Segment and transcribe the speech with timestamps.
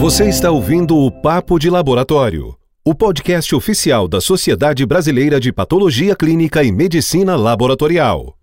[0.00, 6.16] Você está ouvindo o Papo de Laboratório, o podcast oficial da Sociedade Brasileira de Patologia
[6.16, 8.34] Clínica e Medicina Laboratorial.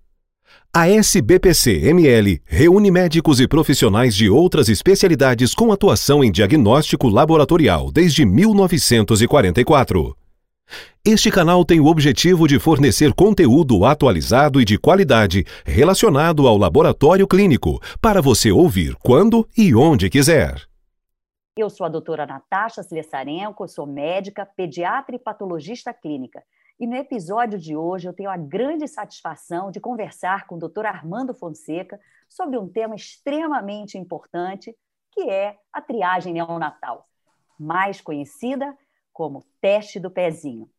[0.74, 8.26] A SBPC-ML reúne médicos e profissionais de outras especialidades com atuação em diagnóstico laboratorial desde
[8.26, 10.16] 1944.
[11.06, 17.28] Este canal tem o objetivo de fornecer conteúdo atualizado e de qualidade relacionado ao laboratório
[17.28, 20.68] clínico para você ouvir quando e onde quiser.
[21.56, 26.44] Eu sou a doutora Natasha Slessarenko, sou médica, pediatra e patologista clínica.
[26.78, 30.86] E no episódio de hoje eu tenho a grande satisfação de conversar com o Dr.
[30.86, 34.76] Armando Fonseca sobre um tema extremamente importante,
[35.14, 37.08] que é a triagem neonatal,
[37.58, 38.76] mais conhecida
[39.16, 40.70] como teste do pezinho.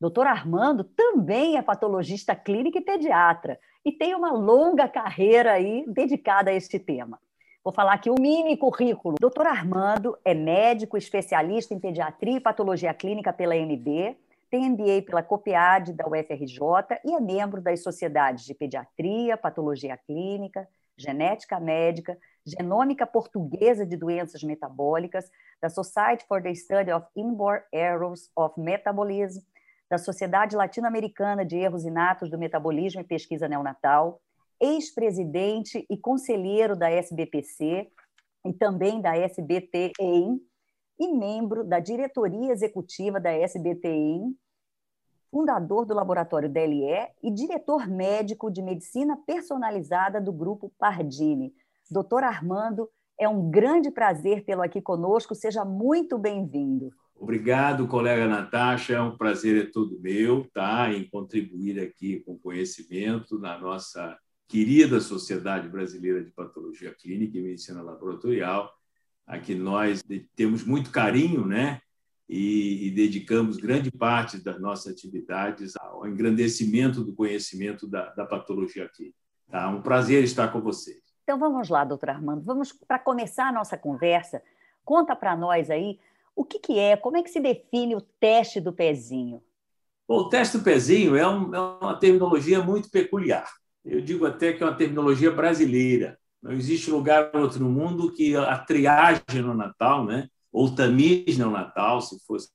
[0.00, 0.26] Dr.
[0.26, 6.54] Armando também é patologista clínico e pediatra e tem uma longa carreira aí dedicada a
[6.54, 7.20] este tema.
[7.62, 9.16] Vou falar aqui o mini currículo.
[9.20, 9.46] Dr.
[9.46, 14.16] Armando é médico especialista em pediatria e patologia clínica pela MB,
[14.50, 20.66] tem MBA pela COPEAD da UFRJ e é membro das sociedades de pediatria, patologia clínica,
[20.96, 28.30] genética médica, genômica portuguesa de doenças metabólicas, da Society for the Study of Inborn Errors
[28.36, 29.42] of Metabolism,
[29.90, 34.20] da Sociedade Latino-Americana de Erros Inatos do Metabolismo e Pesquisa Neonatal,
[34.60, 37.90] ex-presidente e conselheiro da SBPC
[38.46, 40.40] e também da SBTEIM,
[40.98, 44.36] e membro da diretoria executiva da SBTEIM
[45.34, 51.52] fundador do laboratório DLE e diretor médico de medicina personalizada do grupo Pardini.
[51.90, 56.92] Doutor Armando, é um grande prazer tê-lo aqui conosco, seja muito bem-vindo.
[57.16, 63.36] Obrigado, colega Natasha, é um prazer é todo meu, tá, em contribuir aqui com conhecimento
[63.36, 68.72] na nossa querida Sociedade Brasileira de Patologia Clínica e Medicina Laboratorial,
[69.26, 70.00] a que nós
[70.36, 71.80] temos muito carinho, né,
[72.28, 78.88] e, e, dedicamos grande parte das nossas atividades ao engrandecimento do conhecimento da, da patologia
[78.88, 79.18] clínica.
[79.50, 79.68] Tá?
[79.68, 81.02] Um prazer estar com vocês.
[81.22, 82.42] Então vamos lá, doutor Armando.
[82.42, 84.42] Vamos para começar a nossa conversa.
[84.84, 85.98] Conta para nós aí
[86.36, 89.42] o que, que é, como é que se define o teste do pezinho?
[90.06, 93.48] Bom, o teste do pezinho é, um, é uma terminologia muito peculiar.
[93.84, 96.18] Eu digo até que é uma terminologia brasileira.
[96.42, 100.28] Não existe lugar outro no mundo que a triagem no Natal, né?
[100.54, 102.48] Ou tamiz neonatal, se fosse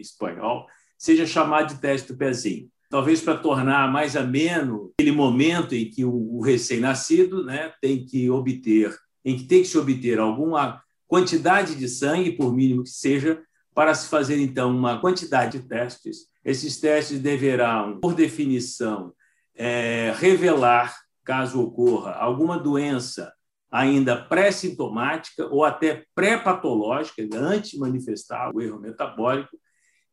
[0.00, 2.70] espanhol, seja chamado de teste do pezinho.
[2.88, 8.96] Talvez para tornar mais ameno aquele momento em que o, recém-nascido né, tem que obter,
[9.22, 13.42] em que tem que se obter alguma quantidade de sangue, por mínimo que seja,
[13.74, 16.28] para se fazer então uma quantidade de testes.
[16.42, 19.12] Esses testes deverão, por definição,
[19.54, 23.30] é, revelar, caso ocorra alguma doença
[23.72, 29.56] ainda pré-sintomática ou até pré-patológica, antes de manifestar o erro metabólico,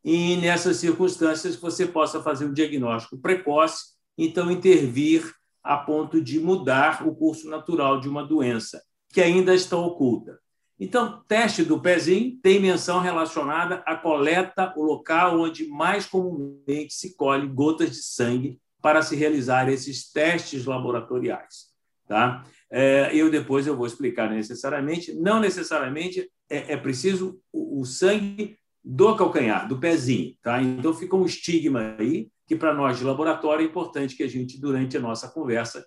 [0.03, 7.05] e nessas circunstâncias você possa fazer um diagnóstico precoce, então intervir a ponto de mudar
[7.05, 10.39] o curso natural de uma doença que ainda está oculta.
[10.79, 17.17] Então, teste do pezinho tem menção relacionada à coleta, o local onde mais comumente se
[17.17, 21.67] colhe gotas de sangue para se realizar esses testes laboratoriais.
[22.07, 22.45] Tá?
[22.71, 25.13] É, eu depois eu vou explicar necessariamente.
[25.13, 30.35] Não necessariamente é, é preciso o, o, sangue do calcanhar, do pezinho.
[30.41, 30.61] Tá?
[30.61, 34.59] Então fica um estigma aí que para nós de laboratório é importante que a gente
[34.59, 35.85] durante a nossa conversa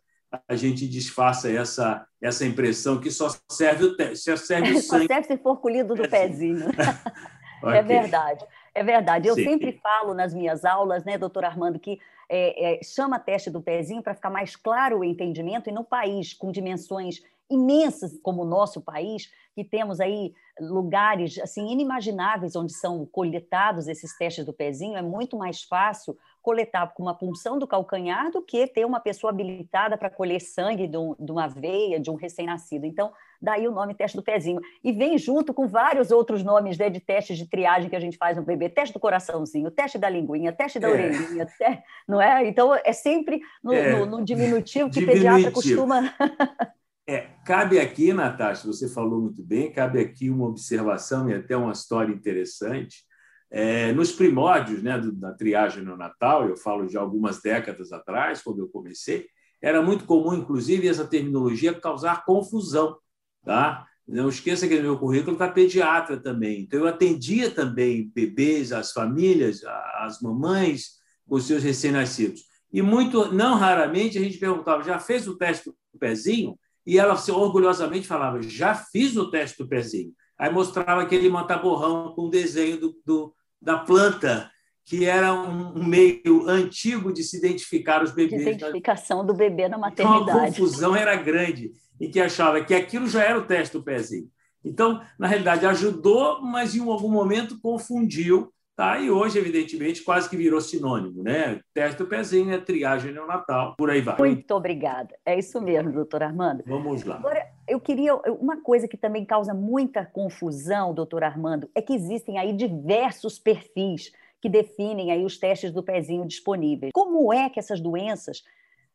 [0.49, 5.07] a gente desfaça essa essa impressão que só serve o só serve o sangue.
[5.07, 6.67] Só serve se for colhido do pezinho.
[7.63, 7.79] okay.
[7.79, 8.45] É verdade.
[8.75, 9.29] É verdade.
[9.29, 9.45] Eu Sim.
[9.45, 11.99] sempre falo nas minhas aulas, né, doutor Armando, que
[12.35, 16.33] é, é, chama teste do pezinho para ficar mais claro o entendimento, e no país
[16.33, 23.07] com dimensões imensas como o nosso país, que temos aí lugares assim inimagináveis onde são
[23.07, 28.31] coletados esses testes do pezinho, é muito mais fácil coletar com uma punção do calcanhar
[28.31, 32.11] do que ter uma pessoa habilitada para colher sangue de, um, de uma veia, de
[32.11, 32.85] um recém-nascido.
[32.85, 34.61] Então, daí o nome teste do pezinho.
[34.83, 38.17] E vem junto com vários outros nomes né, de testes de triagem que a gente
[38.17, 40.91] faz no bebê: teste do coraçãozinho, teste da linguinha, teste da é.
[40.91, 41.83] orelhinha, te...
[42.09, 42.47] não é?
[42.47, 43.97] Então, é sempre no, é.
[43.97, 45.25] no, no diminutivo que diminutivo.
[45.25, 46.15] pediatra costuma.
[47.07, 51.73] É, cabe aqui, Natasha, você falou muito bem, cabe aqui uma observação e até uma
[51.73, 53.05] história interessante.
[53.51, 58.61] É, nos primórdios né, da triagem no Natal, eu falo de algumas décadas atrás, quando
[58.61, 59.27] eu comecei,
[59.61, 62.97] era muito comum, inclusive, essa terminologia causar confusão.
[63.45, 63.87] Tá?
[64.07, 66.63] Não esqueça que no meu currículo está pediatra também.
[66.63, 69.63] Então, eu atendia também bebês, as famílias,
[69.97, 72.43] as mamães com seus recém-nascidos.
[72.73, 76.59] E muito, não raramente, a gente perguntava: já fez o teste do pezinho?
[76.87, 80.13] E ela orgulhosamente falava: já fiz o teste do pezinho.
[80.39, 84.51] Aí mostrava aquele mataborrão com o desenho do, do, da planta,
[84.85, 88.43] que era um, um, meio antigo de se identificar os bebês.
[88.43, 90.23] De identificação do bebê na maternidade.
[90.23, 93.85] Então, a confusão era grande, e que achava que aquilo já era o teste do
[93.85, 94.29] pezinho.
[94.65, 98.99] Então, na realidade, ajudou, mas em algum momento confundiu Tá?
[98.99, 101.61] E hoje, evidentemente, quase que virou sinônimo, né?
[101.75, 104.17] Teste do pezinho, é triagem neonatal, por aí vai.
[104.17, 105.15] Muito obrigada.
[105.27, 106.63] É isso mesmo, doutor Armando.
[106.67, 107.17] Vamos lá.
[107.17, 108.15] Agora, eu queria.
[108.15, 114.11] Uma coisa que também causa muita confusão, doutor Armando, é que existem aí diversos perfis
[114.41, 116.93] que definem aí os testes do pezinho disponíveis.
[116.95, 118.43] Como é que essas doenças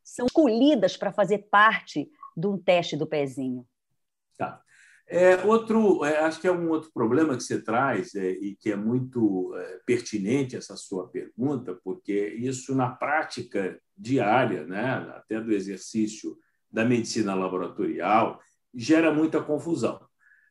[0.03, 3.65] são escolhidas para fazer parte de um teste do pezinho?
[5.09, 8.71] É, outro, é, acho que é um outro problema que você traz é, e que
[8.71, 15.53] é muito é, pertinente essa sua pergunta, porque isso na prática diária, né, até do
[15.53, 16.37] exercício
[16.69, 18.39] da medicina laboratorial,
[18.75, 20.05] gera muita confusão.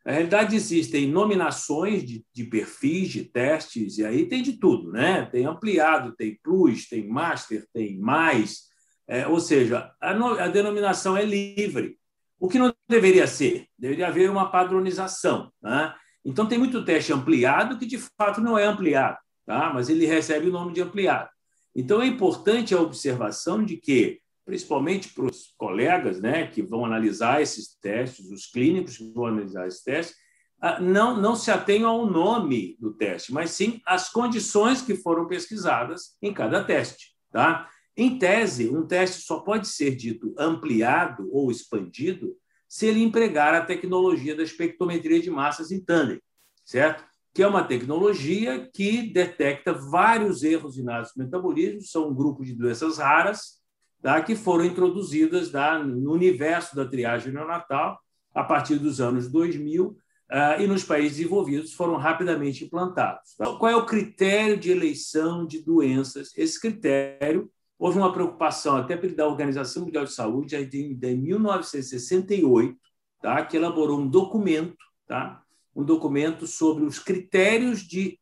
[0.06, 5.26] Na realidade, existem nominações de, de, perfis, de testes, e aí tem de tudo, né?
[5.26, 8.66] Tem ampliado, tem plus, tem master, tem mais,
[9.08, 11.98] é, ou seja, a, no, a denominação é livre.
[12.46, 13.66] O que não deveria ser?
[13.76, 15.50] Deveria haver uma padronização.
[15.60, 15.92] Né?
[16.24, 19.72] Então, tem muito teste ampliado que, de fato, não é ampliado, tá?
[19.74, 21.28] mas ele recebe o nome de ampliado.
[21.74, 27.42] Então, é importante a observação de que, principalmente para os colegas né, que vão analisar
[27.42, 30.14] esses testes, os clínicos que vão analisar esses testes,
[30.62, 35.26] ah, não, não se atenham ao nome do teste, mas sim às condições que foram
[35.26, 37.08] pesquisadas em cada teste.
[37.32, 37.68] Tá?
[37.96, 42.36] Em tese, um teste só pode ser dito ampliado ou expandido
[42.68, 46.20] se ele empregar a tecnologia da espectrometria de massas em tandem,
[46.64, 47.04] certo?
[47.32, 52.52] Que é uma tecnologia que detecta vários erros inatos do metabolismo, são um grupo de
[52.52, 53.62] doenças raras,
[54.02, 54.20] tá?
[54.20, 55.78] que foram introduzidas tá?
[55.78, 57.98] no universo da triagem neonatal
[58.34, 59.96] a partir dos anos 2000 uh,
[60.28, 63.34] ah, e nos países desenvolvidos foram rapidamente implantados.
[63.36, 63.46] Tá?
[63.56, 66.36] Qual é o critério de eleição de doenças?
[66.36, 72.78] Esse critério houve uma preocupação até da Organização Mundial de Saúde, em 1968,
[73.20, 74.76] tá, que elaborou um documento,
[75.06, 75.42] tá,
[75.74, 78.18] um documento sobre os critérios de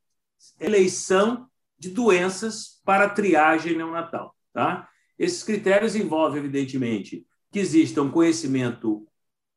[0.61, 1.49] eleição
[1.79, 4.35] de doenças para triagem neonatal.
[4.53, 4.89] Tá?
[5.19, 9.07] Esses critérios envolvem, evidentemente, que exista um conhecimento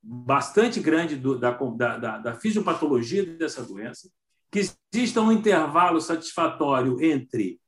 [0.02, 4.10] bastante grande do, da, da, da fisiopatologia dessa doença,
[4.52, 4.60] que
[4.94, 7.60] exista um intervalo satisfatório entre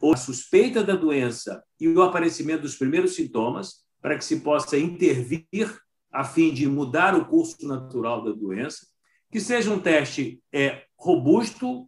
[0.00, 4.78] ou a suspeita da doença e o aparecimento dos primeiros sintomas, para que se possa
[4.78, 5.46] intervir
[6.12, 8.86] a fim de mudar o curso natural da doença,
[9.30, 11.86] que seja um teste é, robusto,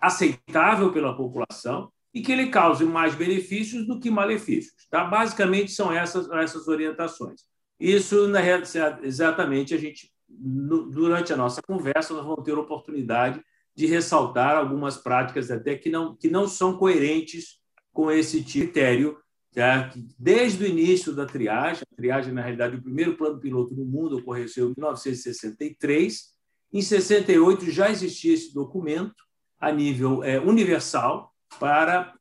[0.00, 4.86] aceitável pela população e que ele cause mais benefícios do que malefícios.
[4.88, 5.04] Tá?
[5.04, 7.42] Basicamente, são essas, essas orientações.
[7.78, 13.42] Isso, na realidade, exatamente, a gente, durante a nossa conversa, nós vamos ter oportunidade
[13.78, 17.60] de ressaltar algumas práticas até que não, que não são coerentes
[17.92, 19.16] com esse critério,
[19.54, 19.92] tá?
[20.18, 24.18] desde o início da triagem, a triagem, na realidade, o primeiro plano piloto no mundo
[24.18, 26.24] ocorreu em 1963,
[26.72, 29.14] em 68 já existia esse documento
[29.60, 32.12] a nível é, universal para,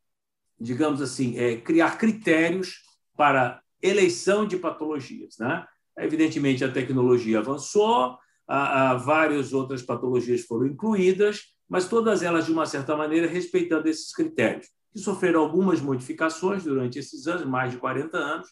[0.62, 2.83] digamos assim, é, criar critérios
[3.15, 5.39] para eleição de patologias.
[5.39, 5.65] Né?
[5.98, 8.15] Evidentemente, a tecnologia avançou,
[8.48, 13.88] a, a várias outras patologias foram incluídas, mas todas elas, de uma certa maneira, respeitando
[13.88, 18.48] esses critérios, que sofreram algumas modificações durante esses anos, mais de 40 anos,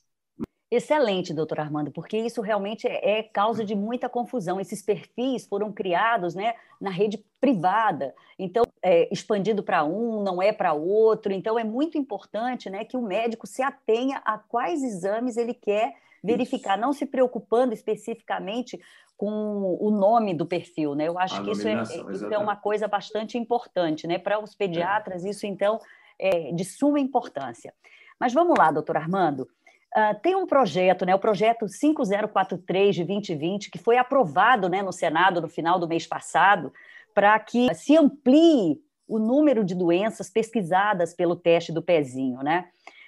[0.72, 4.60] Excelente, doutor Armando, porque isso realmente é, é causa de muita confusão.
[4.60, 10.52] Esses perfis foram criados né, na rede privada, então é expandido para um, não é
[10.52, 11.32] para outro.
[11.32, 15.94] Então é muito importante né, que o médico se atenha a quais exames ele quer
[16.26, 18.80] verificar, não se preocupando especificamente
[19.16, 21.08] com o nome do perfil, né?
[21.08, 24.18] Eu acho a que isso é, isso é, uma coisa bastante importante, né?
[24.18, 25.30] Para os pediatras, é.
[25.30, 25.80] isso então
[26.20, 27.74] é de suma importância.
[28.20, 29.48] Mas vamos lá, doutor Armando.
[29.96, 34.92] Uh, tem um projeto, né, o projeto 5043 de 2020, que foi aprovado né, no
[34.92, 36.74] Senado no final do mês passado,
[37.14, 42.44] para que se amplie o número de doenças pesquisadas pelo teste do pezinho.
[42.44, 42.66] Né?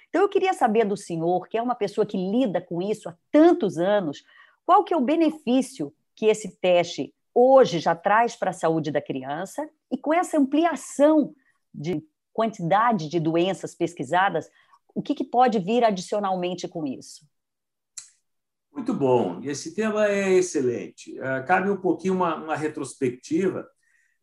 [0.08, 3.16] Então, eu queria saber do senhor, que é uma pessoa que lida com isso há
[3.30, 4.24] tantos anos,
[4.64, 9.00] qual que é o benefício que esse teste hoje já traz para a saúde da
[9.00, 11.34] criança e com essa ampliação
[11.72, 14.50] de quantidade de doenças pesquisadas,
[14.94, 17.26] o que, que pode vir adicionalmente com isso?
[18.72, 21.18] Muito bom, esse tema é excelente.
[21.18, 23.68] Uh, cabe um pouquinho uma, uma retrospectiva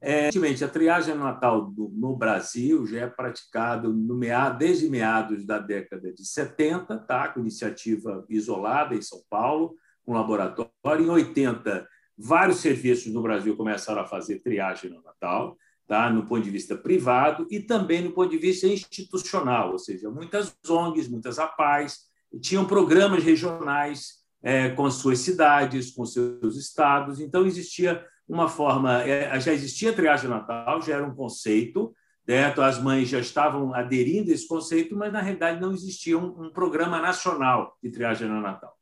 [0.02, 6.26] É, a triagem natal no Brasil já é praticada meado, desde meados da década de
[6.26, 7.30] 70, tá?
[7.30, 9.76] com iniciativa isolada em São Paulo,
[10.06, 10.72] com um laboratório.
[11.00, 11.88] Em 80,
[12.18, 16.10] vários serviços no Brasil começaram a fazer triagem no Natal, tá?
[16.10, 20.56] no ponto de vista privado e também no ponto de vista institucional, ou seja, muitas
[20.68, 22.06] ONGs, muitas APAES,
[22.42, 29.04] tinham programas regionais é, com as suas cidades, com seus estados, então existia uma forma,
[29.04, 31.94] é, já existia triagem natal, já era um conceito,
[32.26, 32.62] certo?
[32.62, 36.52] as mães já estavam aderindo a esse conceito, mas na realidade não existia um, um
[36.52, 38.74] programa nacional de triagem natal.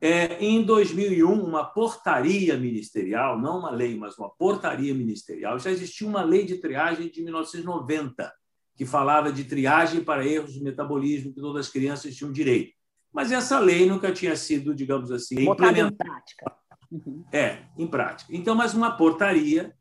[0.00, 6.08] É, em 2001, uma portaria ministerial, não uma lei, mas uma portaria ministerial, já existia
[6.08, 8.32] uma lei de triagem de 1990,
[8.74, 12.72] que falava de triagem para erros de metabolismo, que todas as crianças tinham direito.
[13.12, 16.22] Mas essa lei nunca tinha sido, digamos assim, Botada implementada.
[16.92, 17.24] Uhum.
[17.32, 18.34] É, em prática.
[18.36, 19.74] Então, mas uma portaria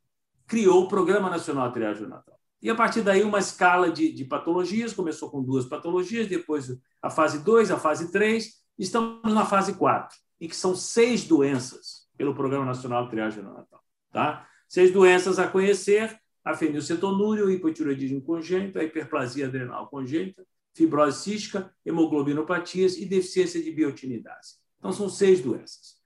[0.48, 2.40] criou o Programa Nacional de Triagem Natal.
[2.62, 7.10] E a partir daí, uma escala de, de patologias, começou com duas patologias, depois a
[7.10, 12.34] fase 2, a fase 3, estamos na fase 4, em que são seis doenças pelo
[12.34, 13.84] Programa Nacional de Triagem Natal.
[14.12, 14.48] Tá?
[14.70, 21.74] Seis doenças a conhecer: a fenilcetonúria, o hipotiroidismo congênito, a hiperplasia adrenal congênita, fibrose cística,
[21.86, 24.56] hemoglobinopatias e deficiência de biotinidase.
[24.80, 26.01] Então, são seis doenças.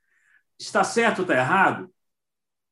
[0.60, 1.90] Está certo ou está errado?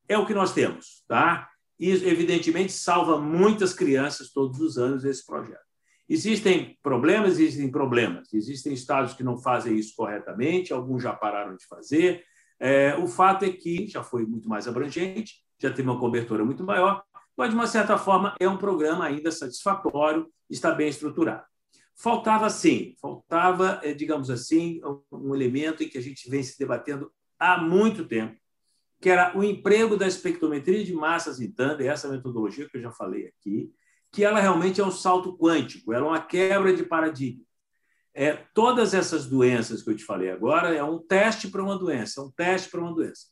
[0.07, 1.49] É o que nós temos, tá?
[1.79, 5.61] E, evidentemente, salva muitas crianças todos os anos esse projeto.
[6.07, 8.33] Existem problemas, existem problemas.
[8.33, 12.23] Existem estados que não fazem isso corretamente, alguns já pararam de fazer.
[12.59, 16.63] É, o fato é que já foi muito mais abrangente, já tem uma cobertura muito
[16.63, 17.03] maior,
[17.35, 21.43] mas, de uma certa forma, é um programa ainda satisfatório, está bem estruturado.
[21.95, 27.11] Faltava, sim, faltava, é, digamos assim, um elemento em que a gente vem se debatendo
[27.43, 28.38] há muito tempo,
[29.01, 32.89] que era o emprego da espectrometria de massas em tandem, essa metodologia que eu já
[32.89, 33.69] falei aqui,
[34.09, 37.43] que ela realmente é um salto quântico, ela é uma quebra de paradigma.
[38.13, 42.21] É, todas essas doenças que eu te falei agora é um teste para uma doença,
[42.21, 43.25] é um teste para uma doença.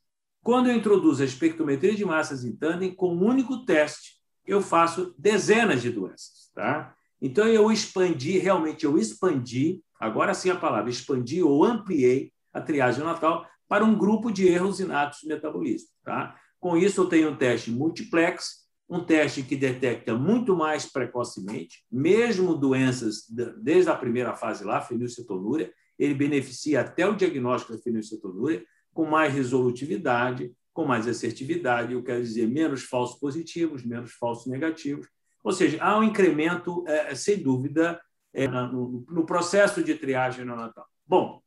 [0.44, 4.16] Quando eu introduzo a espectrometria de massas em tandem, com um único teste,
[4.46, 6.52] eu faço dezenas de doenças.
[6.54, 6.94] Tá?
[7.22, 13.06] Então, eu expandi, realmente, eu expandi, agora sim a palavra, expandi ou ampliei a triagem
[13.06, 15.88] natal para um grupo de erros inatos de metabolismo.
[16.04, 16.36] Tá?
[16.60, 22.54] Com isso, eu tenho um teste multiplex, um teste que detecta muito mais precocemente, mesmo
[22.54, 23.26] doenças
[23.64, 28.62] desde a primeira fase lá, fenilcetonúria, ele beneficia até o diagnóstico da fenilcetonúria,
[28.94, 35.08] com mais resolutividade, com mais assertividade, eu quero dizer, menos falsos positivos, menos falsos negativos.
[35.42, 38.02] Ou seja, há um incremento, é, sem dúvida,
[38.34, 40.86] é, no, no, processo de triagem neonatal.
[41.08, 41.42] Bom,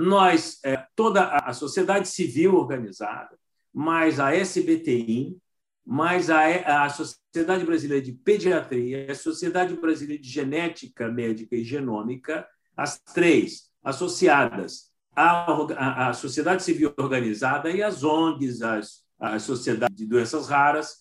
[0.00, 3.36] nós, é, toda a sociedade civil organizada,
[3.74, 5.36] mais a SBTI,
[5.84, 12.46] mais a, a Sociedade Brasileira de Pediatria, a Sociedade Brasileira de Genética Médica e Genômica,
[12.76, 20.06] as três associadas à, à Sociedade Civil Organizada e as ONGs, as, a Sociedade de
[20.06, 20.98] Doenças Raras,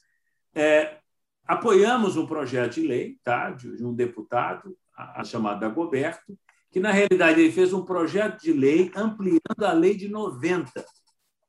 [0.56, 0.98] é,
[1.46, 6.36] apoiamos um projeto de lei tá, de, de um deputado, a, a chamado Dagoberto,
[6.72, 10.86] que, na realidade, ele fez um projeto de lei ampliando a lei de 90.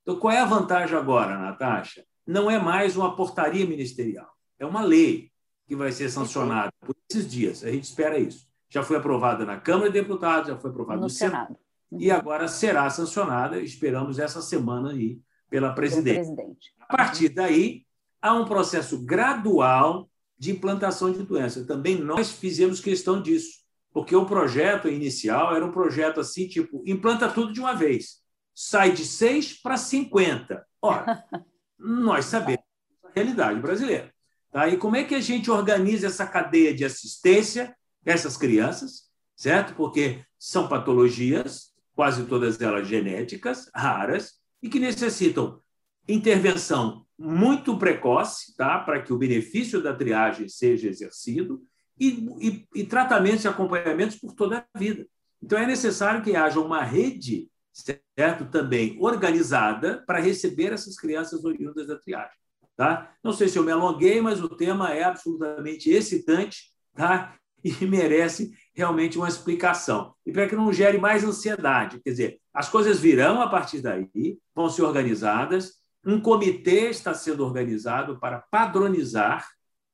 [0.03, 2.05] Então, qual é a vantagem agora, Natasha?
[2.27, 5.31] Não é mais uma portaria ministerial, é uma lei
[5.67, 7.63] que vai ser sancionada por esses dias.
[7.63, 8.49] A gente espera isso.
[8.71, 11.49] Já foi aprovada na Câmara de Deputados, já foi aprovada no, no Senado.
[11.49, 11.59] Senado.
[11.91, 12.01] Uhum.
[12.01, 15.21] E agora será sancionada, esperamos essa semana aí,
[15.51, 16.17] pela presidente.
[16.17, 16.75] presidente.
[16.79, 17.87] A partir daí,
[18.21, 20.09] há um processo gradual
[20.39, 21.65] de implantação de doença.
[21.67, 23.58] Também nós fizemos questão disso
[23.93, 28.19] porque o projeto inicial era um projeto assim, tipo, implanta tudo de uma vez.
[28.55, 30.67] Sai de 6 para 50.
[30.83, 31.25] Ora,
[31.79, 32.65] nós sabemos
[33.05, 34.13] a realidade brasileira.
[34.51, 34.69] Tá?
[34.69, 39.75] E como é que a gente organiza essa cadeia de assistência essas crianças, certo?
[39.75, 45.61] Porque são patologias, quase todas elas genéticas, raras, e que necessitam
[46.09, 48.79] intervenção muito precoce, tá?
[48.79, 51.63] para que o benefício da triagem seja exercido,
[51.99, 55.07] e, e, e tratamentos e acompanhamentos por toda a vida.
[55.43, 61.87] Então, é necessário que haja uma rede, certo, também organizada para receber essas crianças oriundas
[61.87, 62.37] da triagem.
[62.77, 63.13] Tá?
[63.23, 67.35] Não sei se eu me alonguei, mas o tema é absolutamente excitante tá?
[67.63, 70.15] e merece realmente uma explicação.
[70.25, 74.39] E para que não gere mais ansiedade, quer dizer, as coisas virão a partir daí,
[74.55, 79.47] vão ser organizadas, um comitê está sendo organizado para padronizar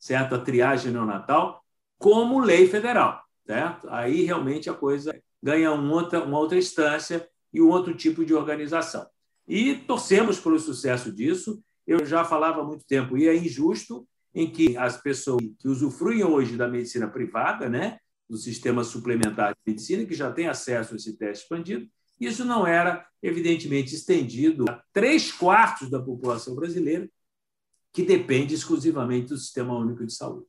[0.04, 1.63] certo, a triagem neonatal
[2.04, 3.24] como lei federal.
[3.46, 3.88] Certo?
[3.88, 8.34] Aí realmente a coisa ganha uma outra, uma outra instância e um outro tipo de
[8.34, 9.06] organização.
[9.48, 14.50] E torcemos pelo sucesso disso eu já falava há muito tempo, e é injusto em
[14.50, 20.06] que as pessoas que usufruem hoje da medicina privada, né, do sistema suplementar de medicina,
[20.06, 21.86] que já têm acesso a esse teste expandido,
[22.18, 27.08] isso não era, evidentemente, estendido a três quartos da população brasileira,
[27.92, 30.46] que depende exclusivamente do Sistema Único de Saúde.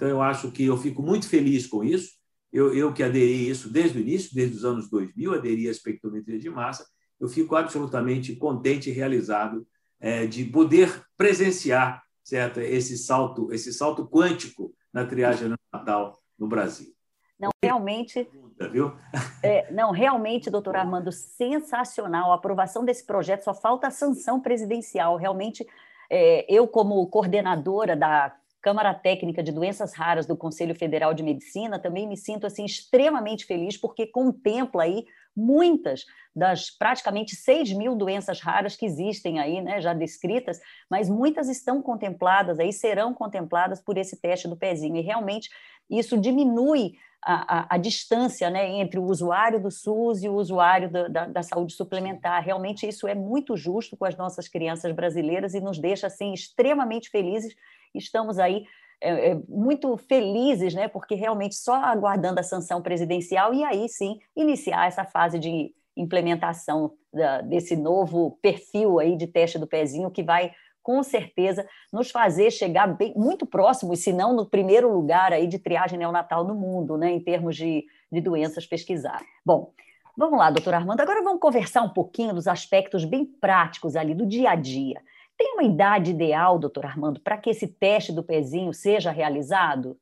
[0.00, 2.12] Então, eu acho que eu fico muito feliz com isso.
[2.50, 5.70] Eu, eu que aderi a isso desde o início, desde os anos 2000, aderi à
[5.70, 6.86] espectrometria de massa,
[7.20, 9.66] eu fico absolutamente contente e realizado
[10.00, 16.94] é, de poder presenciar certo, esse salto, esse salto quântico na triagem natal no Brasil.
[17.38, 18.26] Não, realmente.
[18.72, 18.96] Viu?
[19.42, 22.32] É, não, realmente, doutor Armando, sensacional.
[22.32, 25.16] A aprovação desse projeto só falta a sanção presidencial.
[25.16, 25.66] Realmente,
[26.08, 31.78] é, eu, como coordenadora da Câmara Técnica de Doenças Raras do Conselho Federal de Medicina,
[31.78, 38.40] também me sinto assim extremamente feliz, porque contempla aí muitas das praticamente 6 mil doenças
[38.40, 43.96] raras que existem aí, né, já descritas, mas muitas estão contempladas aí, serão contempladas por
[43.96, 45.48] esse teste do pezinho, e realmente
[45.88, 50.90] isso diminui a, a, a, distância né, entre o usuário do SUS e o usuário
[50.90, 52.42] da, da, da, saúde suplementar.
[52.42, 57.10] Realmente isso é muito justo com as nossas crianças brasileiras e nos deixa assim extremamente
[57.10, 57.54] felizes.
[57.94, 58.64] Estamos aí
[59.00, 64.18] é, é, muito felizes, né, porque realmente só aguardando a sanção presidencial e aí sim
[64.36, 70.22] iniciar essa fase de implementação da, desse novo perfil aí de teste do pezinho que
[70.22, 75.46] vai com certeza nos fazer chegar bem, muito próximos, se não no primeiro lugar aí
[75.46, 79.22] de triagem neonatal no mundo, né, em termos de, de doenças pesquisar.
[79.44, 79.72] Bom,
[80.16, 84.26] vamos lá, doutor Armando, agora vamos conversar um pouquinho dos aspectos bem práticos ali do
[84.26, 85.00] dia a dia.
[85.40, 89.98] Tem uma idade ideal, doutor Armando, para que esse teste do pezinho seja realizado?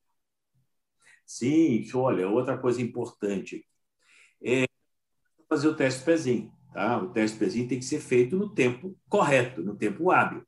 [1.25, 3.65] Sim, olha, outra coisa importante
[4.43, 4.65] é
[5.49, 6.53] fazer o teste do pezinho.
[6.75, 7.01] Tá?
[7.01, 10.43] O teste do pezinho tem que ser feito no tempo correto, no tempo hábil.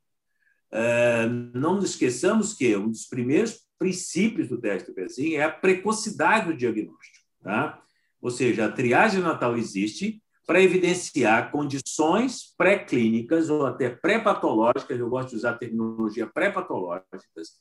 [0.69, 5.49] É, não nos esqueçamos que um dos primeiros princípios do teste do pezinho é a
[5.49, 7.25] precocidade do diagnóstico.
[7.41, 7.81] Tá?
[8.21, 10.21] Ou seja, a triagem natal existe
[10.51, 17.51] para evidenciar condições pré-clínicas ou até pré-patológicas, eu gosto de usar a terminologia pré-patológicas,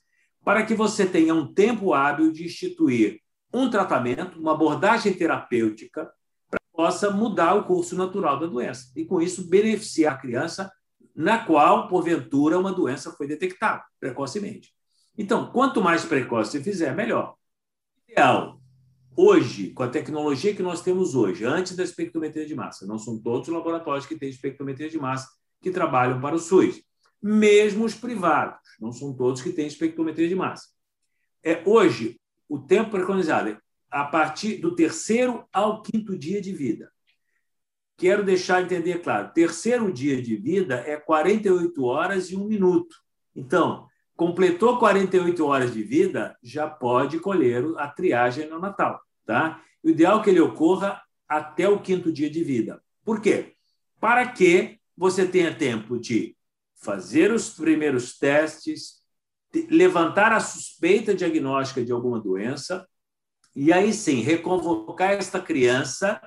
[0.44, 3.20] para que você tenha um tempo hábil de instituir
[3.55, 6.11] um tratamento, uma abordagem terapêutica,
[6.50, 10.68] para que possa mudar o curso natural da doença e, com isso, beneficiar a criança
[11.14, 14.74] na qual, porventura, uma doença foi detectada precocemente.
[15.16, 17.37] Então, quanto mais precoce você fizer, melhor.
[18.09, 18.60] Ideal.
[19.22, 23.20] Hoje, com a tecnologia que nós temos hoje, antes da espectrometria de massa, não são
[23.20, 25.28] todos os laboratórios que têm espectrometria de massa
[25.61, 26.83] que trabalham para o SUS,
[27.22, 30.68] mesmo os privados, não são todos que têm espectrometria de massa.
[31.44, 33.59] É hoje o tempo preconizado é
[33.90, 36.90] a partir do terceiro ao quinto dia de vida.
[37.98, 42.96] Quero deixar entender claro: terceiro dia de vida é 48 horas e um minuto.
[43.37, 48.98] Então, completou 48 horas de vida, já pode colher a triagem neonatal.
[49.31, 49.62] Tá?
[49.81, 52.83] O ideal é que ele ocorra até o quinto dia de vida.
[53.05, 53.55] Por quê?
[54.01, 56.37] Para que você tenha tempo de
[56.75, 59.05] fazer os primeiros testes,
[59.69, 62.85] levantar a suspeita diagnóstica de alguma doença,
[63.55, 66.21] e aí sim reconvocar esta criança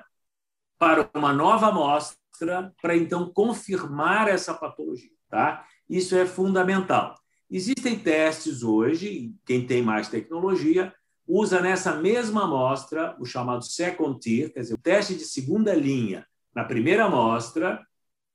[0.78, 5.12] para uma nova amostra, para então confirmar essa patologia.
[5.28, 5.66] Tá?
[5.86, 7.14] Isso é fundamental.
[7.50, 10.94] Existem testes hoje, quem tem mais tecnologia,
[11.26, 16.26] usa nessa mesma amostra o chamado second tier, quer dizer, o teste de segunda linha
[16.54, 17.84] na primeira amostra,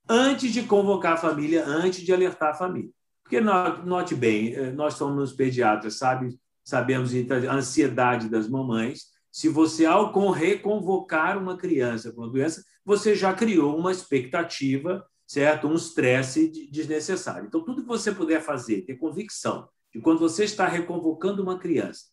[0.08, 2.92] antes de convocar a família, antes de alertar a família.
[3.24, 9.86] Porque, note bem, eh, nós somos pediatras, sabe, sabemos a ansiedade das mamães, se você,
[9.86, 15.68] ao reconvocar uma criança com uma doença, você já criou uma expectativa, certo?
[15.68, 17.46] Um estresse desnecessário.
[17.46, 22.06] Então, tudo que você puder fazer, ter convicção de quando você está reconvocando uma criança,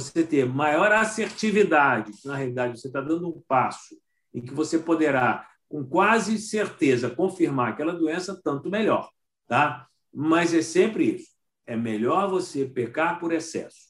[0.00, 3.96] você ter maior assertividade, na realidade você está dando um passo
[4.34, 9.08] em que você poderá, com quase certeza, confirmar aquela doença, tanto melhor,
[9.48, 9.86] tá?
[10.12, 11.30] Mas é sempre isso.
[11.66, 13.86] É melhor você pecar por excesso.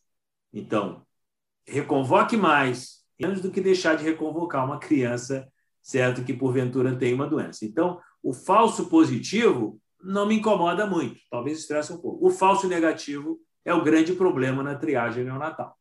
[0.53, 1.05] Então,
[1.67, 5.49] reconvoque mais, menos do que deixar de reconvocar uma criança,
[5.83, 7.65] certo, que porventura tem uma doença.
[7.65, 12.25] Então, o falso positivo não me incomoda muito, talvez estresse um pouco.
[12.25, 15.77] O falso negativo é o grande problema na triagem neonatal.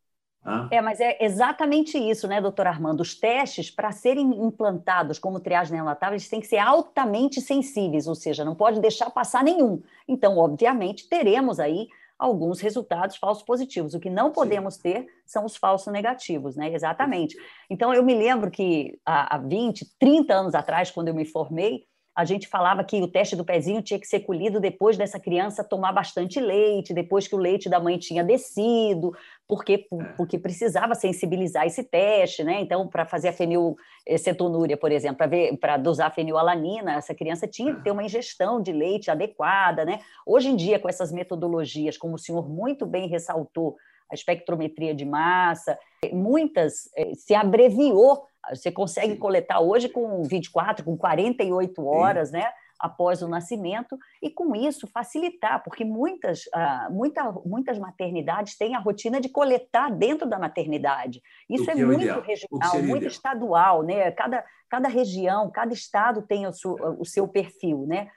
[0.70, 3.00] É, mas é exatamente isso, né, doutor Armando?
[3.00, 8.14] Os testes, para serem implantados como triagem neonatal, eles têm que ser altamente sensíveis, ou
[8.14, 9.82] seja, não pode deixar passar nenhum.
[10.06, 13.94] Então, obviamente, teremos aí alguns resultados falsos positivos.
[13.94, 14.82] O que não podemos Sim.
[14.82, 16.72] ter são os falsos negativos, né?
[16.72, 17.36] Exatamente.
[17.68, 22.24] Então, eu me lembro que há 20, 30 anos atrás, quando eu me formei, a
[22.24, 25.92] gente falava que o teste do pezinho tinha que ser colhido depois dessa criança tomar
[25.92, 29.12] bastante leite, depois que o leite da mãe tinha descido,
[29.46, 30.04] porque, é.
[30.16, 32.58] porque precisava sensibilizar esse teste, né?
[32.62, 35.28] Então, para fazer a fenilcetonúria, por exemplo,
[35.60, 40.00] para dosar a fenilalanina, essa criança tinha que ter uma ingestão de leite adequada, né?
[40.24, 43.76] Hoje em dia, com essas metodologias, como o senhor muito bem ressaltou,
[44.10, 45.78] a espectrometria de massa,
[46.12, 49.18] muitas eh, se abreviou você consegue Sim.
[49.18, 52.38] coletar hoje com 24, com 48 horas, Sim.
[52.38, 52.50] né?
[52.78, 58.78] Após o nascimento, e com isso facilitar, porque muitas, uh, muita, muitas maternidades têm a
[58.78, 61.22] rotina de coletar dentro da maternidade.
[61.48, 62.20] Isso é, é muito ideal.
[62.20, 63.10] regional, muito ideal.
[63.10, 64.10] estadual, né?
[64.10, 68.10] Cada, cada região, cada estado tem o seu, o seu perfil, né?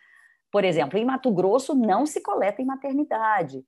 [0.52, 3.63] Por exemplo, em Mato Grosso não se coleta em maternidade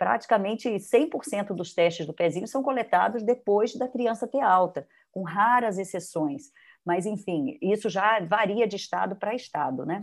[0.00, 5.76] praticamente 100% dos testes do pezinho são coletados depois da criança ter alta com raras
[5.76, 6.50] exceções.
[6.82, 10.00] Mas, enfim, isso já varia de estado para estado, né?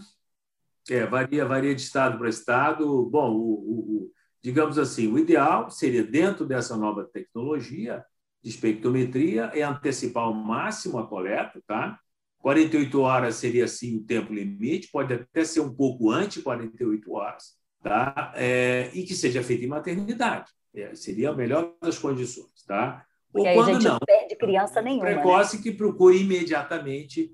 [0.87, 3.09] É, varia, varia de estado para estado.
[3.09, 8.05] Bom, o, o, digamos assim, o ideal seria, dentro dessa nova tecnologia
[8.43, 11.99] de espectrometria, é antecipar ao máximo a coleta, tá?
[12.37, 17.56] 48 horas seria, assim, o tempo limite, pode até ser um pouco antes 48 horas,
[17.81, 18.33] tá?
[18.35, 20.51] É, e que seja feito em maternidade.
[20.75, 23.03] É, seria a melhor das condições, tá?
[23.31, 25.05] Porque Ou quando a gente não, perde criança nenhuma.
[25.05, 25.63] Precoce né?
[25.63, 27.31] que procure imediatamente,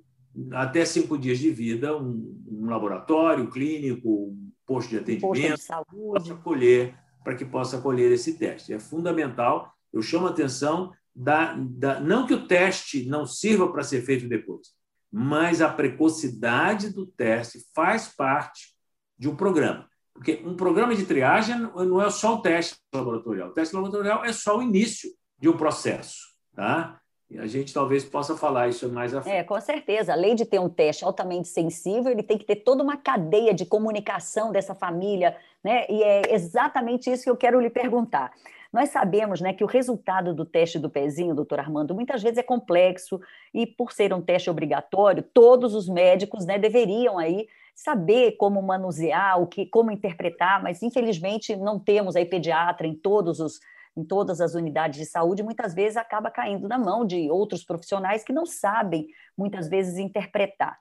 [0.51, 5.59] até cinco dias de vida, um, um laboratório clínico, um posto de atendimento,
[5.91, 8.73] posto colher, para que possa colher esse teste.
[8.73, 9.71] É fundamental.
[9.91, 14.27] Eu chamo a atenção da, da não que o teste não sirva para ser feito
[14.27, 14.69] depois,
[15.11, 18.73] mas a precocidade do teste faz parte
[19.17, 19.87] de um programa.
[20.13, 23.49] Porque um programa de triagem não é só o teste laboratorial.
[23.49, 26.33] O teste laboratorial é só o início de um processo.
[26.55, 26.99] Tá?
[27.29, 29.35] E a gente talvez possa falar isso mais à frente.
[29.35, 30.13] É, com certeza.
[30.13, 33.65] Além de ter um teste altamente sensível, ele tem que ter toda uma cadeia de
[33.65, 35.87] comunicação dessa família, né?
[35.89, 38.31] E é exatamente isso que eu quero lhe perguntar.
[38.73, 42.43] Nós sabemos né, que o resultado do teste do pezinho, doutor Armando, muitas vezes é
[42.43, 43.21] complexo
[43.53, 49.39] e, por ser um teste obrigatório, todos os médicos né, deveriam aí saber como manusear,
[49.39, 53.59] o que, como interpretar, mas infelizmente não temos aí pediatra em todos os
[53.95, 58.23] em todas as unidades de saúde, muitas vezes acaba caindo na mão de outros profissionais
[58.23, 59.05] que não sabem,
[59.37, 60.79] muitas vezes, interpretar.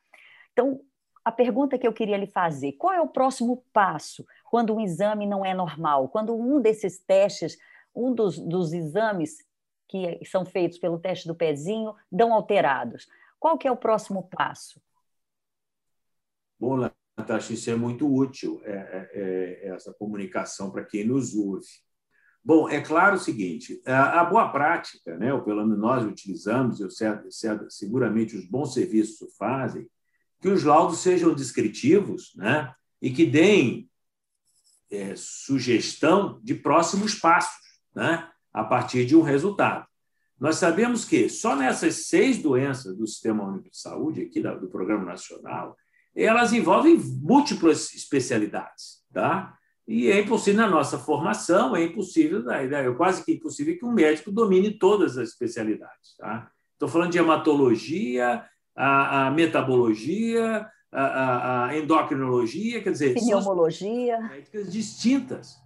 [0.50, 0.80] Então,
[1.22, 5.26] a pergunta que eu queria lhe fazer: qual é o próximo passo quando um exame
[5.26, 6.08] não é normal?
[6.08, 7.58] Quando um desses testes,
[7.94, 9.36] um dos, dos exames
[9.88, 13.06] que são feitos pelo teste do pezinho, dão alterados?
[13.38, 14.80] Qual que é o próximo passo?
[16.58, 21.66] Bom, Natasha, isso é muito útil, é, é, é essa comunicação para quem nos ouve.
[22.44, 26.88] Bom, é claro o seguinte: a boa prática, né, ou pelo menos nós utilizamos, eu
[27.68, 29.88] seguramente os bons serviços fazem,
[30.40, 33.88] que os laudos sejam descritivos né, e que deem
[34.90, 37.62] é, sugestão de próximos passos
[37.94, 39.86] né, a partir de um resultado.
[40.38, 45.04] Nós sabemos que só nessas seis doenças do Sistema Único de Saúde, aqui do Programa
[45.04, 45.76] Nacional,
[46.14, 49.02] elas envolvem múltiplas especialidades.
[49.12, 49.54] Tá?
[49.86, 54.32] E é impossível, na nossa formação, é impossível, é quase que impossível que um médico
[54.32, 56.16] domine todas as especialidades.
[56.18, 56.50] Tá?
[56.72, 64.72] Estou falando de hematologia, a, a metabologia, a, a, a, endocrinologia, quer dizer, pneumologia, médicas
[64.72, 65.62] distintas.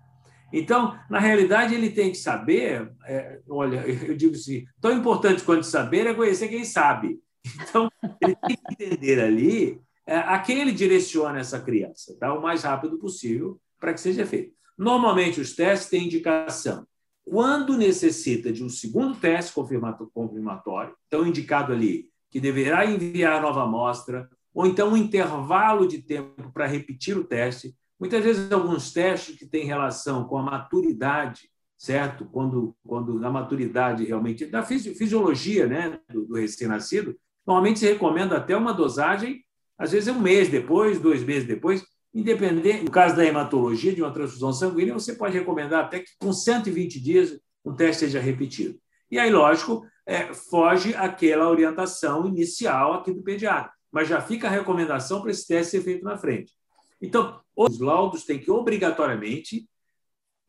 [0.52, 2.92] Então, na realidade, ele tem que saber.
[3.04, 7.20] É, olha, eu digo assim: tão importante quanto saber é conhecer quem sabe.
[7.62, 12.32] Então, ele tem que entender ali é, a quem ele direciona essa criança, tá?
[12.32, 14.54] o mais rápido possível, para que seja feito.
[14.76, 16.86] Normalmente, os testes têm indicação.
[17.24, 24.28] Quando necessita de um segundo teste confirmatório, então indicado ali que deverá enviar nova amostra,
[24.54, 27.74] ou então um intervalo de tempo para repetir o teste.
[27.98, 32.26] Muitas vezes, alguns testes que têm relação com a maturidade, certo?
[32.26, 38.56] Quando, quando a maturidade realmente, da fisiologia né, do, do recém-nascido, normalmente se recomenda até
[38.56, 39.44] uma dosagem,
[39.78, 41.84] às vezes um mês depois, dois meses depois,
[42.16, 46.32] Independente, no caso da hematologia, de uma transfusão sanguínea, você pode recomendar até que com
[46.32, 48.80] 120 dias o teste seja repetido.
[49.10, 54.50] E aí, lógico, é, foge aquela orientação inicial aqui do pediatra, mas já fica a
[54.50, 56.54] recomendação para esse teste ser feito na frente.
[57.00, 59.68] Então, os laudos têm que obrigatoriamente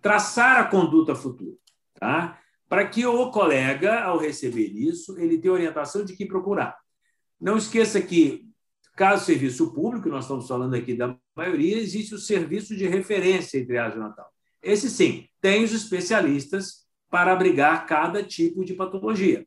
[0.01, 1.55] traçar a conduta futura,
[1.93, 2.39] tá?
[2.69, 6.77] para que o colega, ao receber isso, ele tenha orientação de que procurar.
[7.39, 8.47] Não esqueça que
[8.97, 13.65] Caso serviço público, nós estamos falando aqui da maioria, existe o serviço de referência em
[13.65, 14.27] triagem natal.
[14.59, 19.45] Esse sim, tem os especialistas para abrigar cada tipo de patologia.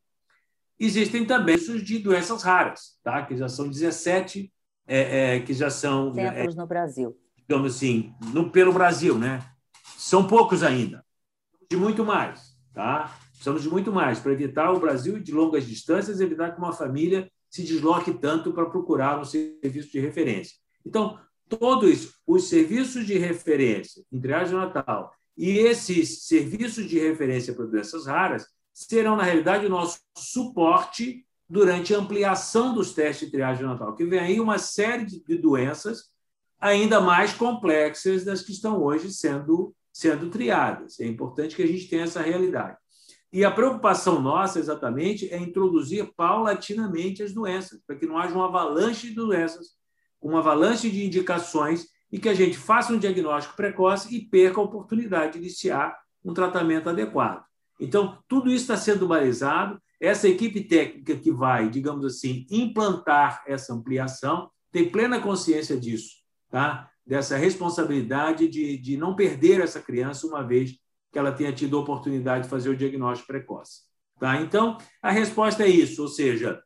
[0.79, 3.27] Existem também os de doenças raras, tá?
[3.27, 4.53] que já são 17
[4.93, 7.17] é, é, que já são centros no Brasil.
[7.37, 9.41] Digamos assim, no, pelo Brasil, né?
[9.97, 11.05] São poucos ainda.
[11.71, 13.17] De muito mais, tá?
[13.31, 17.31] Precisamos de muito mais para evitar o Brasil de longas distâncias, evitar que uma família
[17.49, 20.57] se desloque tanto para procurar um serviço de referência.
[20.85, 27.67] Então, todos os serviços de referência em triagem natal e esses serviços de referência para
[27.67, 33.67] doenças raras serão, na realidade, o nosso suporte durante a ampliação dos testes de triagem
[33.67, 36.05] natal, que vem aí uma série de doenças
[36.61, 41.01] ainda mais complexas das que estão hoje sendo, sendo triadas.
[41.01, 42.77] É importante que a gente tenha essa realidade.
[43.33, 48.47] E a preocupação nossa, exatamente, é introduzir paulatinamente as doenças, para que não haja uma
[48.47, 49.69] avalanche de doenças,
[50.21, 54.65] uma avalanche de indicações e que a gente faça um diagnóstico precoce e perca a
[54.65, 57.45] oportunidade de iniciar um tratamento adequado.
[57.81, 59.81] Então, tudo isso está sendo balizado.
[60.01, 66.17] Essa equipe técnica que vai, digamos assim, implantar essa ampliação tem plena consciência disso,
[66.49, 66.91] tá?
[67.07, 70.79] dessa responsabilidade de, de não perder essa criança uma vez
[71.13, 73.83] que ela tenha tido a oportunidade de fazer o diagnóstico precoce.
[74.19, 74.41] Tá?
[74.41, 76.63] Então, a resposta é isso, ou seja,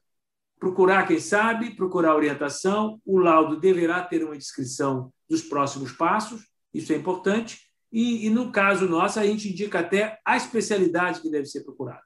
[0.61, 6.43] procurar quem sabe, procurar orientação, o laudo deverá ter uma descrição dos próximos passos,
[6.73, 11.31] isso é importante, e, e no caso nosso, a gente indica até a especialidade que
[11.31, 12.03] deve ser procurada.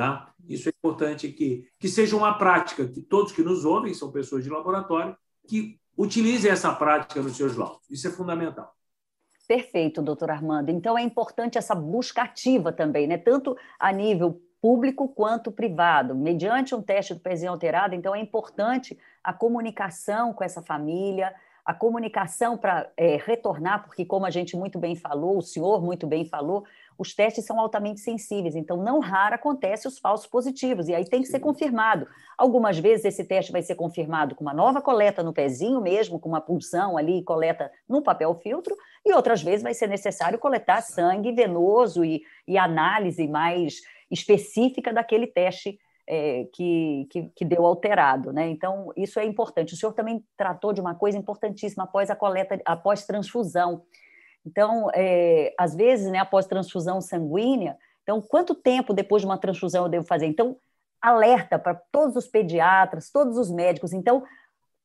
[0.00, 0.32] Tá?
[0.48, 4.42] Isso é importante que, que seja uma prática que todos que nos ouvem são pessoas
[4.42, 5.14] de laboratório
[5.46, 7.90] que utilizem essa prática nos seus laudos.
[7.90, 8.74] Isso é fundamental.
[9.46, 10.70] Perfeito, doutor Armando.
[10.70, 13.18] Então é importante essa busca ativa também, né?
[13.18, 17.94] Tanto a nível público quanto privado, mediante um teste do pezinho alterado.
[17.94, 21.34] Então é importante a comunicação com essa família,
[21.64, 26.06] a comunicação para é, retornar, porque como a gente muito bem falou, o senhor muito
[26.06, 26.64] bem falou,
[27.00, 31.22] os testes são altamente sensíveis, então não raro acontece os falsos positivos, e aí tem
[31.22, 32.06] que ser confirmado.
[32.36, 36.28] Algumas vezes esse teste vai ser confirmado com uma nova coleta no pezinho mesmo, com
[36.28, 41.32] uma pulsão ali, coleta no papel filtro, e outras vezes vai ser necessário coletar sangue
[41.32, 48.46] venoso e, e análise mais específica daquele teste é, que, que, que, deu alterado, né?
[48.50, 49.72] Então, isso é importante.
[49.72, 53.84] O senhor também tratou de uma coisa importantíssima após a coleta, após transfusão.
[54.44, 59.84] Então, é, às vezes, né, após transfusão sanguínea, então, quanto tempo depois de uma transfusão
[59.84, 60.26] eu devo fazer?
[60.26, 60.56] Então,
[61.00, 63.92] alerta para todos os pediatras, todos os médicos.
[63.92, 64.24] Então,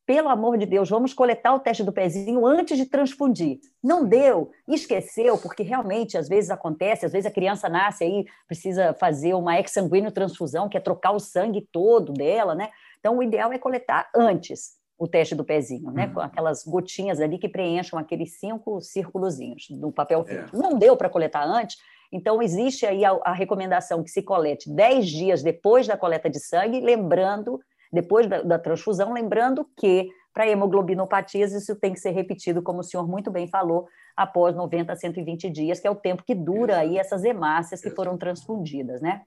[0.05, 3.59] pelo amor de Deus, vamos coletar o teste do pezinho antes de transfundir.
[3.83, 8.93] Não deu, esqueceu, porque realmente às vezes acontece, às vezes a criança nasce aí, precisa
[8.93, 12.69] fazer uma exsanguíneo transfusão, que é trocar o sangue todo dela, né?
[12.99, 16.07] Então, o ideal é coletar antes o teste do pezinho, né?
[16.07, 16.25] Com uhum.
[16.25, 20.35] aquelas gotinhas ali que preencham aqueles cinco círculozinhos no papel é.
[20.35, 20.45] É.
[20.53, 21.77] Não deu para coletar antes,
[22.11, 26.39] então existe aí a, a, recomendação que se colete 10 dias depois da coleta de
[26.39, 27.59] sangue, lembrando,
[27.91, 32.83] depois da, da transfusão, lembrando que para hemoglobinopatias isso tem que ser repetido, como o
[32.83, 36.79] senhor muito bem falou, após 90 a 120 dias, que é o tempo que dura
[36.79, 39.23] aí essas hemácias que foram transfundidas, né?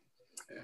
[0.50, 0.62] É.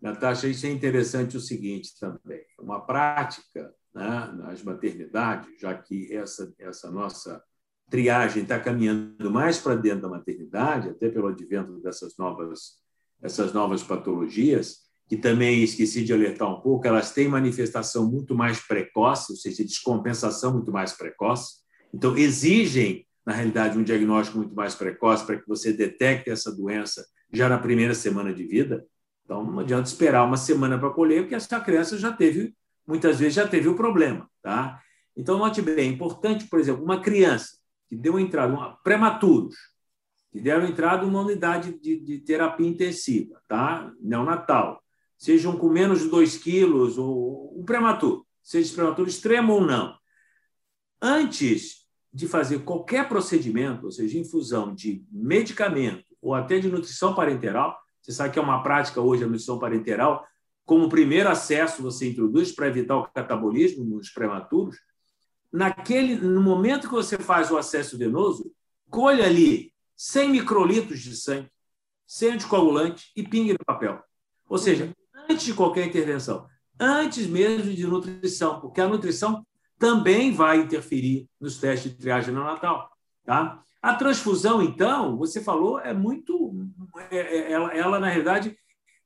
[0.00, 6.52] Natasha, isso é interessante o seguinte também, uma prática né, nas maternidades, já que essa,
[6.58, 7.42] essa nossa
[7.90, 12.78] triagem está caminhando mais para dentro da maternidade, até pelo advento dessas novas,
[13.20, 18.60] essas novas patologias, que também esqueci de alertar um pouco, elas têm manifestação muito mais
[18.60, 21.56] precoce, ou seja, descompensação muito mais precoce.
[21.92, 27.04] Então, exigem, na realidade, um diagnóstico muito mais precoce para que você detecte essa doença
[27.32, 28.86] já na primeira semana de vida.
[29.24, 32.54] Então, não adianta esperar uma semana para colher, porque essa criança já teve
[32.90, 34.28] muitas vezes já teve o problema.
[34.42, 34.80] Tá?
[35.16, 39.54] Então, note bem, é importante, por exemplo, uma criança que deu entrada, uma, prematuros,
[40.30, 43.90] que deram entrada uma unidade de, de terapia intensiva, tá?
[44.00, 44.82] neonatal,
[45.16, 49.96] sejam com menos de 2 quilos ou um prematuro, seja prematuro extremo ou não.
[51.00, 57.78] Antes de fazer qualquer procedimento, ou seja, infusão de medicamento ou até de nutrição parenteral,
[58.02, 60.26] você sabe que é uma prática hoje a nutrição parenteral,
[60.70, 64.76] como primeiro acesso você introduz para evitar o catabolismo nos prematuros,
[65.52, 68.52] naquele no momento que você faz o acesso venoso,
[68.88, 71.50] colhe ali 100 microlitros de sangue,
[72.06, 74.00] sem anticoagulante e pingue no papel.
[74.48, 74.94] Ou seja,
[75.28, 76.46] antes de qualquer intervenção,
[76.78, 79.44] antes mesmo de nutrição, porque a nutrição
[79.76, 82.88] também vai interferir nos testes de triagem neonatal.
[83.24, 83.60] Tá?
[83.82, 86.54] A transfusão, então, você falou, é muito.
[87.10, 88.56] É, é, ela, ela, na realidade,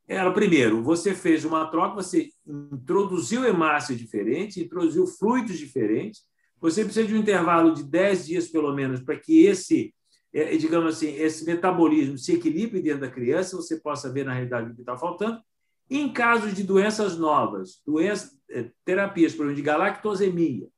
[0.07, 6.23] era, primeiro, você fez uma troca, você introduziu hemácia diferente, introduziu fluidos diferentes,
[6.61, 9.95] você precisa de um intervalo de 10 dias, pelo menos, para que esse,
[10.33, 14.71] é, digamos assim, esse metabolismo se equilibre dentro da criança, você possa ver, na realidade,
[14.71, 15.41] o que está faltando.
[15.89, 20.69] Em casos de doenças novas, doenças, é, terapias, por exemplo, de galactosemia,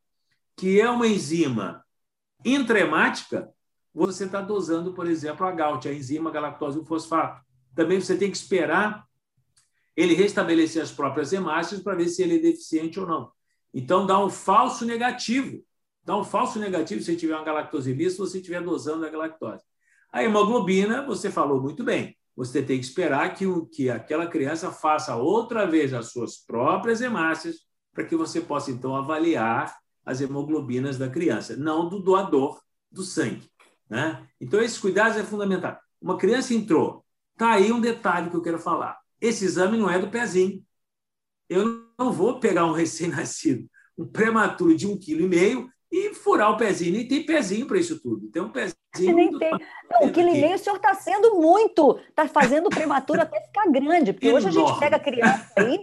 [0.57, 1.85] que é uma enzima
[2.45, 3.51] intremática,
[3.93, 7.45] você está dosando, por exemplo, a GALT, a enzima galactose fosfato.
[7.75, 9.07] Também você tem que esperar
[9.97, 13.33] ele restabelecer as próprias hemácias para ver se ele é deficiente ou não.
[13.73, 15.63] Então, dá um falso negativo.
[16.05, 19.65] Dá um falso negativo se tiver uma galactosemia, se você estiver dosando a galactose.
[20.13, 22.17] A hemoglobina, você falou muito bem.
[22.37, 27.01] Você tem que esperar que, o, que aquela criança faça outra vez as suas próprias
[27.01, 27.57] hemácias
[27.93, 32.61] para que você possa, então, avaliar as hemoglobinas da criança, não do doador
[32.93, 33.51] do sangue.
[33.89, 34.27] Né?
[34.41, 35.79] Então, esses cuidados é fundamental.
[36.01, 37.05] Uma criança entrou.
[37.33, 38.97] Está aí um detalhe que eu quero falar.
[39.27, 40.62] Esse exame não é do pezinho.
[41.49, 46.51] Eu não vou pegar um recém-nascido, um prematuro de um quilo e meio e furar
[46.51, 46.93] o pezinho.
[46.93, 48.29] Nem tem pezinho para isso tudo.
[48.31, 48.77] Tem um pezinho.
[49.15, 49.51] Nem tem.
[49.91, 51.99] Não, um quilo e meio o senhor está sendo muito.
[52.09, 54.12] Está fazendo o prematuro até ficar grande.
[54.12, 54.49] Porque Enorme.
[54.49, 55.79] hoje a gente pega criança aí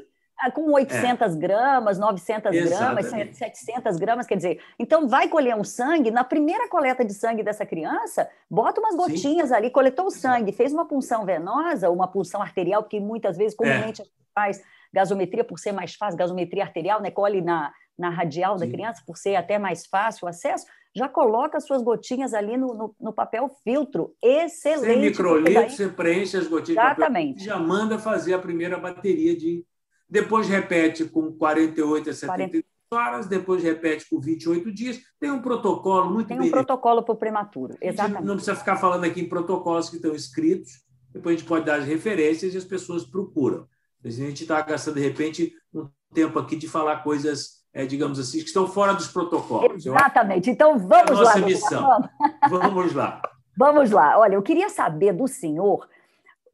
[0.51, 1.39] com 800 é.
[1.39, 3.09] gramas, 900 Exatamente.
[3.09, 7.43] gramas, 700 gramas, quer dizer, então vai colher um sangue, na primeira coleta de sangue
[7.43, 9.55] dessa criança, bota umas gotinhas Sim.
[9.55, 14.01] ali, coletou o sangue, fez uma punção venosa, uma punção arterial, porque muitas vezes, comumente,
[14.01, 14.03] é.
[14.03, 18.57] a gente faz gasometria por ser mais fácil, gasometria arterial, né, colhe na, na radial
[18.57, 18.65] Sim.
[18.65, 22.55] da criança, por ser até mais fácil o acesso, já coloca as suas gotinhas ali
[22.55, 24.13] no, no, no papel filtro.
[24.21, 24.85] Excelente.
[24.85, 25.69] Sem microlito, daí...
[25.69, 27.39] você preenche as gotinhas Exatamente.
[27.39, 29.65] papel, já manda fazer a primeira bateria de
[30.13, 34.99] depois repete com 48 a 72 horas, depois repete com 28 dias.
[35.19, 38.23] Tem um protocolo muito Tem um bem protocolo para o prematuro, exatamente.
[38.23, 41.79] Não precisa ficar falando aqui em protocolos que estão escritos, depois a gente pode dar
[41.79, 43.67] as referências e as pessoas procuram.
[44.05, 48.37] A gente está gastando, de repente, um tempo aqui de falar coisas, é, digamos assim,
[48.37, 49.83] que estão fora dos protocolos.
[49.83, 50.51] Exatamente.
[50.51, 51.45] Então, vamos é a nossa lá.
[51.45, 52.09] Missão.
[52.51, 53.19] Vamos lá.
[53.57, 54.19] Vamos lá.
[54.19, 55.87] Olha, eu queria saber do senhor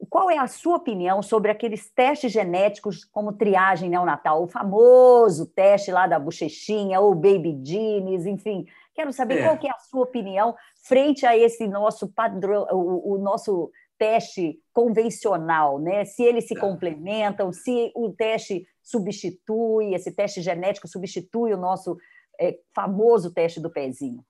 [0.08, 5.92] qual é a sua opinião sobre aqueles testes genéticos como triagem neonatal, o famoso teste
[5.92, 8.66] lá da bochechinha ou baby genes, enfim.
[8.96, 9.44] Quero saber é.
[9.44, 14.58] qual que é a sua opinião frente a esse nosso padrão, o, o nosso teste
[14.74, 16.06] convencional, né?
[16.06, 16.60] Se eles se é.
[16.60, 21.98] complementam, se o teste substitui, esse teste genético substitui o nosso
[22.40, 24.24] é, famoso teste do pezinho.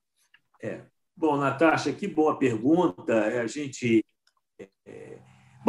[0.62, 0.82] É.
[1.16, 3.14] Bom, Natasha, que boa pergunta.
[3.42, 4.04] A gente
[4.86, 5.09] é,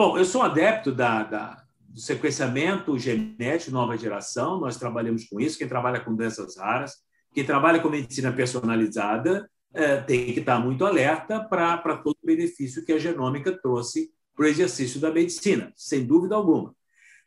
[0.03, 5.59] Bom, eu sou adepto da, da, do sequenciamento genético nova geração, nós trabalhamos com isso.
[5.59, 6.95] Quem trabalha com doenças raras,
[7.35, 12.83] quem trabalha com medicina personalizada, é, tem que estar muito alerta para todo o benefício
[12.83, 16.75] que a genômica trouxe para o exercício da medicina, sem dúvida alguma.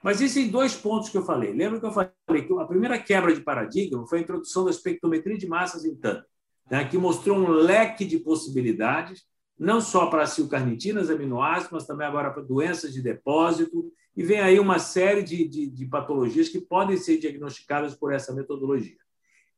[0.03, 1.53] Mas existem dois pontos que eu falei.
[1.53, 5.37] Lembra que eu falei que a primeira quebra de paradigma foi a introdução da espectrometria
[5.37, 6.25] de massas em tanto,
[6.71, 12.31] né, que mostrou um leque de possibilidades não só para acilcarnitinas, aminoácidos, mas também agora
[12.31, 16.97] para doenças de depósito, e vem aí uma série de, de, de patologias que podem
[16.97, 18.97] ser diagnosticadas por essa metodologia.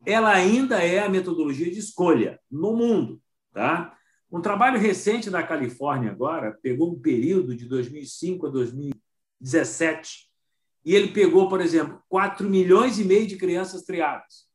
[0.06, 3.22] Ela ainda é a metodologia de escolha no mundo.
[3.52, 3.98] Tá?
[4.32, 10.30] Um trabalho recente da Califórnia agora pegou um período de 2005 a 2017
[10.86, 14.46] e ele pegou, por exemplo, 4 milhões e meio de crianças triadas.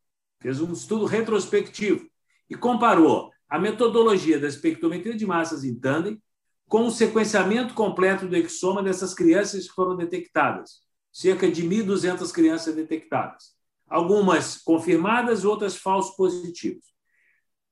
[0.40, 2.08] Fez um estudo retrospectivo
[2.48, 6.22] e comparou a metodologia da espectrometria de massas em tandem
[6.68, 10.82] com o sequenciamento completo do exoma dessas crianças que foram detectadas.
[11.12, 13.56] Cerca de 1.200 crianças detectadas.
[13.88, 16.84] Algumas confirmadas, outras falsos positivos.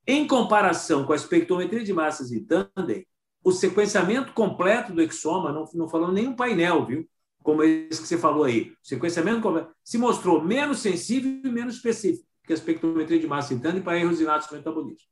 [0.04, 3.06] Em comparação com a espectrometria de massas em tandem,
[3.44, 7.08] o sequenciamento completo do exoma, não, não falando nenhum painel, viu?
[7.40, 11.76] Como esse que você falou aí, o sequenciamento completo, se mostrou menos sensível e menos
[11.76, 15.06] específico que a espectrometria de massa em tandem para erros inatos metabolismo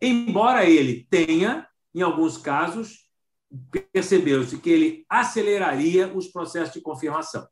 [0.00, 3.08] embora ele tenha, em alguns casos,
[3.92, 7.46] percebeu-se que ele aceleraria os processos de confirmação.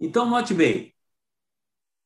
[0.00, 0.94] Então, note bem,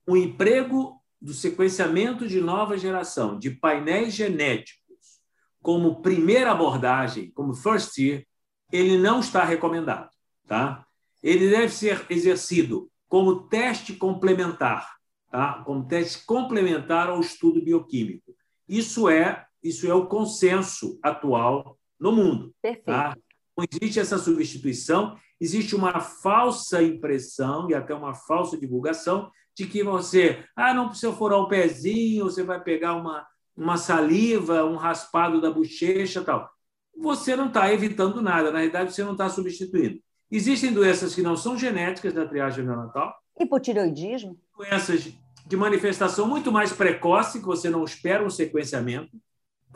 [0.07, 5.21] o emprego do sequenciamento de nova geração de painéis genéticos
[5.63, 8.25] como primeira abordagem, como first year,
[8.71, 10.11] ele não está recomendado.
[10.47, 10.87] Tá?
[11.23, 14.97] Ele deve ser exercido como teste complementar,
[15.31, 15.63] tá?
[15.65, 18.37] como teste complementar ao estudo bioquímico.
[18.69, 22.55] Isso é isso é o consenso atual no mundo.
[22.85, 23.17] Tá?
[23.57, 29.83] Não existe essa substituição, existe uma falsa impressão e até uma falsa divulgação de que
[29.83, 33.27] você, ah, não precisa furar o pezinho, você vai pegar uma,
[33.57, 36.51] uma saliva, um raspado da bochecha tal.
[36.99, 39.99] Você não está evitando nada, na realidade, você não está substituindo.
[40.31, 43.15] Existem doenças que não são genéticas da triagem neonatal.
[43.39, 44.39] Hipotireoidismo.
[44.57, 45.13] Doenças
[45.47, 49.11] de manifestação muito mais precoce, que você não espera um sequenciamento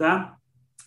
[0.00, 0.38] tá?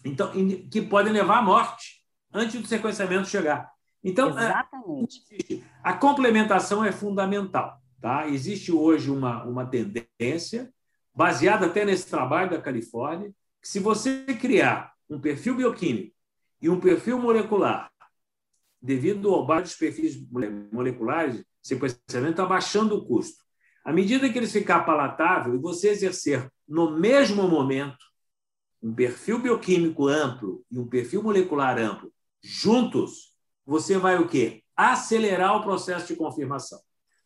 [0.03, 0.31] Então,
[0.71, 2.03] que podem levar à morte
[2.33, 3.71] antes do sequenciamento chegar.
[4.03, 5.63] Então, é, Exatamente.
[5.83, 7.79] a complementação é fundamental.
[8.01, 8.27] Tá?
[8.27, 10.73] Existe hoje uma, uma tendência
[11.13, 16.15] baseado até nesse trabalho da Califórnia, que se você criar um perfil bioquímico
[16.59, 17.91] e um perfil molecular,
[18.81, 20.17] devido ao baixo dos perfis
[20.71, 23.43] moleculares, sequenciamento está baixando o custo.
[23.85, 28.12] À medida que ele ficar palatável e você exercer no mesmo momento
[28.83, 32.11] um perfil bioquímico amplo e um perfil molecular amplo
[32.43, 33.33] juntos,
[33.65, 34.61] você vai o quê?
[34.75, 36.79] Acelerar o processo de confirmação.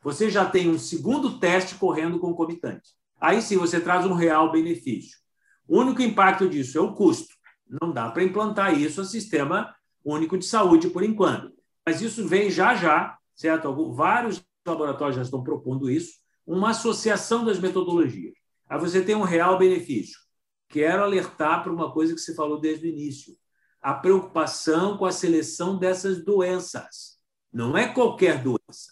[0.04, 2.92] Você já tem um segundo teste correndo concomitante.
[3.20, 5.18] Aí sim você traz um real benefício.
[5.68, 7.34] O único impacto disso é o custo.
[7.82, 11.52] Não dá para implantar isso no sistema único de saúde por enquanto.
[11.84, 13.94] Mas isso vem já já, certo?
[13.94, 18.34] Vários laboratórios já estão propondo isso, uma associação das metodologias.
[18.70, 20.27] Aí você tem um real benefício.
[20.70, 23.36] Quero alertar para uma coisa que você falou desde o início:
[23.82, 27.18] a preocupação com a seleção dessas doenças.
[27.52, 28.92] Não é qualquer doença.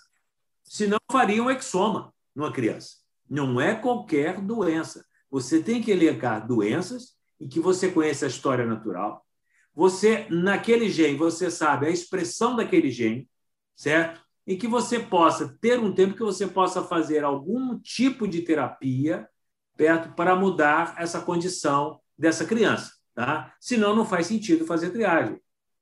[0.64, 2.98] Senão faria um exoma numa criança.
[3.30, 5.06] Não é qualquer doença.
[5.30, 9.26] Você tem que elencar doenças em que você conhece a história natural.
[9.74, 13.30] Você, naquele gene, você sabe a expressão daquele gene,
[13.76, 14.22] certo?
[14.48, 19.28] E que você possa ter um tempo que você possa fazer algum tipo de terapia
[19.76, 22.94] perto para mudar essa condição dessa criança.
[23.14, 23.54] Tá?
[23.60, 25.40] Senão, não faz sentido fazer triagem.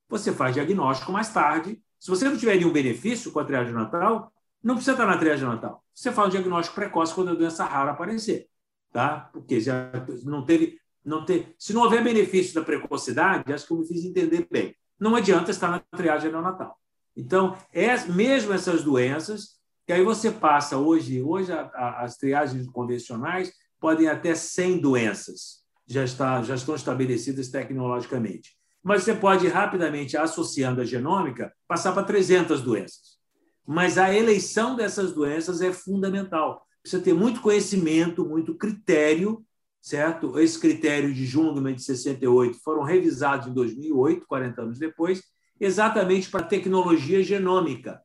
[0.08, 1.80] Você faz diagnóstico mais tarde.
[1.98, 4.32] Se você não tiver nenhum benefício com a triagem natal,
[4.62, 5.82] não precisa estar na triagem natal.
[5.94, 8.48] Você faz o diagnóstico precoce quando a doença rara aparecer.
[8.92, 9.28] Tá?
[9.32, 9.90] Porque já
[10.24, 11.24] não teve, não
[11.58, 14.74] se não houver benefício da precocidade, acho que eu me fiz entender bem.
[14.98, 16.78] Não adianta estar na triagem neonatal.
[17.16, 22.66] Então, é, mesmo essas doenças, que aí você passa hoje, hoje a, a, as triagens
[22.68, 23.52] convencionais
[23.84, 28.56] podem até 100 doenças já, está, já estão estabelecidas tecnologicamente.
[28.82, 33.18] Mas você pode rapidamente, associando a genômica, passar para 300 doenças.
[33.66, 36.66] Mas a eleição dessas doenças é fundamental.
[36.80, 39.44] Precisa ter muito conhecimento, muito critério,
[39.82, 40.38] certo?
[40.38, 45.22] Esse critério de Jungmann de 68 foram revisados em 2008, 40 anos depois,
[45.60, 48.00] exatamente para tecnologia genômica,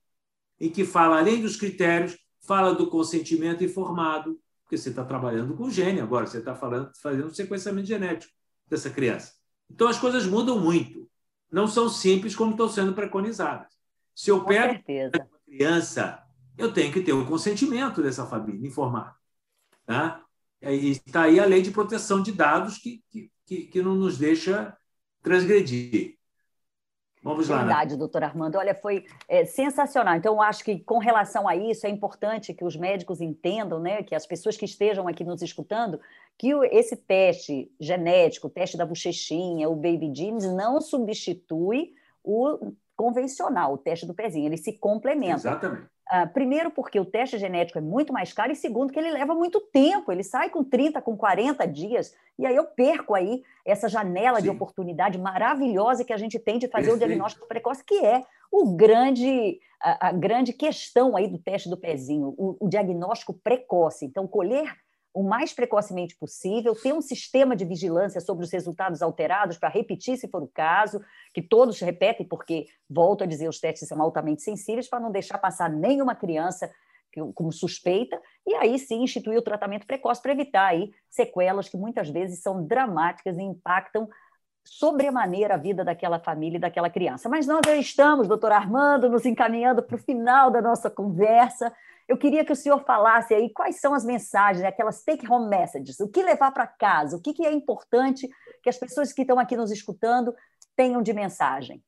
[0.59, 4.37] em que fala, além dos critérios, fala do consentimento informado,
[4.69, 8.31] porque você está trabalhando com gene agora, você está fazendo sequenciamento genético
[8.67, 9.33] dessa criança.
[9.67, 11.09] Então as coisas mudam muito.
[11.51, 13.73] Não são simples como estão sendo preconizadas.
[14.13, 16.23] Se eu pego uma criança,
[16.55, 19.15] eu tenho que ter o consentimento dessa família informada.
[19.87, 20.23] Tá?
[20.61, 23.03] E está aí a lei de proteção de dados que,
[23.47, 24.77] que, que não nos deixa
[25.23, 26.18] transgredir.
[27.21, 27.57] Vamos lá.
[27.57, 27.97] Verdade, né?
[27.97, 28.57] doutor Armando.
[28.57, 30.15] Olha, foi é, sensacional.
[30.15, 34.03] Então, eu acho que com relação a isso, é importante que os médicos entendam, né,
[34.03, 35.99] que as pessoas que estejam aqui nos escutando,
[36.37, 41.93] que esse teste genético, o teste da bochechinha, o Baby Jeans, não substitui
[42.23, 44.45] o convencional, o teste do pezinho.
[44.45, 45.35] Ele se complementa.
[45.35, 45.87] Exatamente.
[46.11, 49.35] Uh, primeiro, porque o teste genético é muito mais caro, e segundo, que ele leva
[49.35, 53.87] muito tempo, ele sai com 30, com 40 dias, e aí eu perco aí essa
[53.87, 54.43] janela Sim.
[54.43, 57.03] de oportunidade maravilhosa que a gente tem de fazer Perfeito.
[57.03, 61.77] o diagnóstico precoce, que é o grande, a, a, grande questão aí do teste do
[61.77, 64.05] pezinho, o, o diagnóstico precoce.
[64.05, 64.73] Então, colher
[65.13, 70.17] o mais precocemente possível, ter um sistema de vigilância sobre os resultados alterados para repetir,
[70.17, 71.01] se for o caso,
[71.33, 75.37] que todos repetem, porque, volto a dizer, os testes são altamente sensíveis, para não deixar
[75.37, 76.71] passar nenhuma criança
[77.33, 82.07] como suspeita, e aí sim instituir o tratamento precoce para evitar aí sequelas que muitas
[82.09, 84.07] vezes são dramáticas e impactam
[84.63, 87.27] sobremaneira a vida daquela família e daquela criança.
[87.27, 91.73] Mas nós já estamos, doutor Armando, nos encaminhando para o final da nossa conversa.
[92.09, 96.07] Eu queria que o senhor falasse aí quais são as mensagens, aquelas take-home messages, o
[96.07, 98.27] que levar para casa, o que, que é importante
[98.63, 100.33] que as pessoas que estão aqui nos escutando
[100.75, 101.83] tenham de mensagem.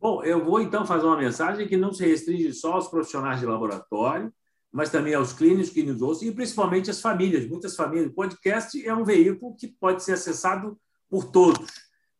[0.00, 3.44] Bom, eu vou então fazer uma mensagem que não se restringe só aos profissionais de
[3.44, 4.32] laboratório,
[4.72, 7.46] mas também aos clínicos que nos ouçam e principalmente às famílias.
[7.46, 8.10] Muitas famílias.
[8.10, 11.70] O podcast é um veículo que pode ser acessado por todos.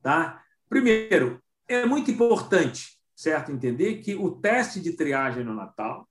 [0.02, 0.42] Tá?
[0.68, 6.06] Primeiro, é muito importante, certo, entender que o teste de triagem no Natal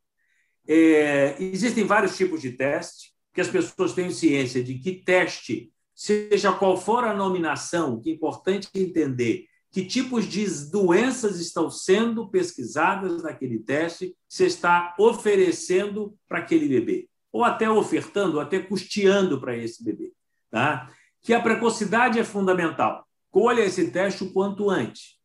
[0.67, 6.51] é, existem vários tipos de teste, que as pessoas tenham ciência de que teste, seja
[6.51, 13.23] qual for a nominação, que é importante entender que tipos de doenças estão sendo pesquisadas
[13.23, 19.55] naquele teste, se está oferecendo para aquele bebê, ou até ofertando, ou até custeando para
[19.55, 20.11] esse bebê.
[20.49, 20.91] Tá?
[21.21, 23.07] Que a precocidade é fundamental.
[23.29, 25.20] Colha esse teste o quanto antes.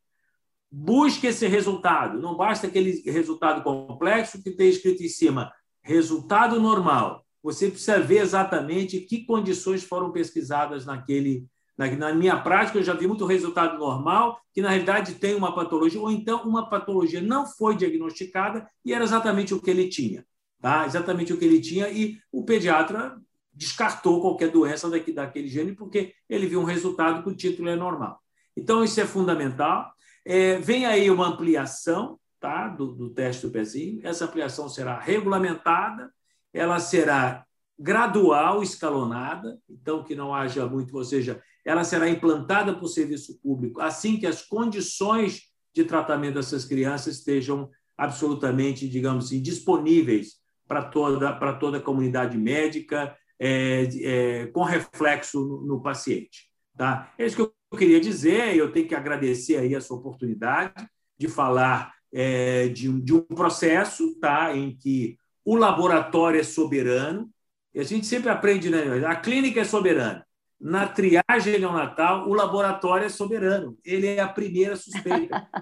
[0.71, 2.21] Busque esse resultado.
[2.21, 5.53] Não basta aquele resultado complexo que tem escrito em cima
[5.87, 7.25] resultado normal.
[7.43, 11.47] Você precisa ver exatamente que condições foram pesquisadas naquele.
[11.79, 15.55] Na, na minha prática, eu já vi muito resultado normal, que na realidade tem uma
[15.55, 20.27] patologia, ou então uma patologia não foi diagnosticada e era exatamente o que ele tinha.
[20.61, 20.87] Tá?
[20.87, 23.17] Exatamente o que ele tinha, e o pediatra
[23.53, 27.77] descartou qualquer doença daqui, daquele gene, porque ele viu um resultado que o título é
[27.77, 28.19] normal.
[28.57, 29.93] Então, isso é fundamental.
[30.29, 34.01] É, vem aí uma ampliação tá, do, do teste do pezinho.
[34.03, 36.12] Essa ampliação será regulamentada,
[36.53, 37.47] ela será
[37.79, 43.81] gradual, escalonada, então que não haja muito, ou seja, ela será implantada por serviço público
[43.81, 45.43] assim que as condições
[45.74, 52.37] de tratamento dessas crianças estejam absolutamente, digamos assim, disponíveis para toda, para toda a comunidade
[52.37, 56.51] médica, é, é, com reflexo no, no, paciente.
[56.77, 57.12] Tá?
[57.18, 60.75] É isso que eu queria dizer, eu tenho que agradecer aí essa oportunidade
[61.19, 67.31] de falar é, de, um, de um processo tá, em que o laboratório é soberano,
[67.75, 69.07] e a gente sempre aprende, né?
[69.07, 70.27] A clínica é soberana.
[70.59, 73.77] Na triagem neonatal, o laboratório é soberano.
[73.85, 75.47] Ele é a primeira suspeita.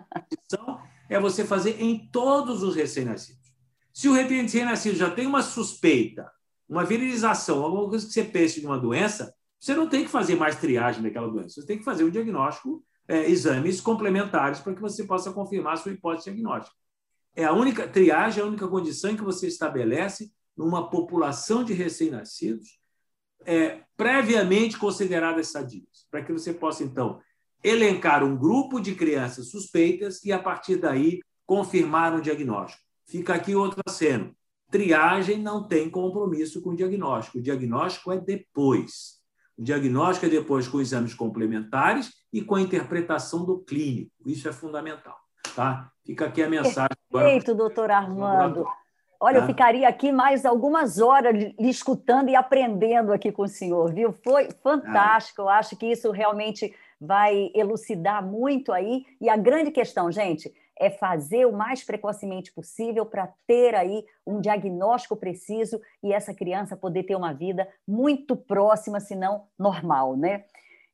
[0.46, 0.78] Então,
[1.09, 3.50] é você fazer em todos os recém-nascidos.
[3.92, 6.30] Se o recém-nascido já tem uma suspeita,
[6.68, 9.34] uma virilização, alguma coisa que você pense de uma doença,
[9.64, 11.58] você não tem que fazer mais triagem daquela doença.
[11.58, 15.76] Você tem que fazer um diagnóstico, é, exames complementares para que você possa confirmar a
[15.78, 16.76] sua hipótese diagnóstica.
[17.34, 22.78] É a única triagem, é a única condição que você estabelece numa população de recém-nascidos
[23.46, 27.18] é, previamente consideradas sadias, para que você possa, então,
[27.62, 32.82] elencar um grupo de crianças suspeitas e, a partir daí, confirmar um diagnóstico.
[33.06, 34.36] Fica aqui outro aceno.
[34.70, 37.38] Triagem não tem compromisso com o diagnóstico.
[37.38, 39.23] O diagnóstico é depois.
[39.57, 44.11] O diagnóstico é depois com exames complementares e com a interpretação do clínico.
[44.26, 45.16] Isso é fundamental.
[45.55, 45.90] Tá?
[46.05, 46.96] Fica aqui a mensagem.
[47.11, 48.66] Perfeito, doutor Armando.
[49.20, 49.44] Olha, tá?
[49.44, 54.12] eu ficaria aqui mais algumas horas lhe escutando e aprendendo aqui com o senhor, viu?
[54.12, 55.42] Foi fantástico.
[55.42, 59.07] Eu acho que isso realmente vai elucidar muito aí.
[59.20, 64.40] E a grande questão, gente, é fazer o mais precocemente possível para ter aí um
[64.40, 70.44] diagnóstico preciso e essa criança poder ter uma vida muito próxima, se não normal, né?